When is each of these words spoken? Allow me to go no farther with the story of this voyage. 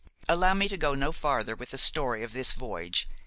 Allow 0.27 0.55
me 0.55 0.67
to 0.67 0.77
go 0.79 0.95
no 0.95 1.11
farther 1.11 1.55
with 1.55 1.69
the 1.69 1.77
story 1.77 2.23
of 2.23 2.33
this 2.33 2.53
voyage. 2.53 3.07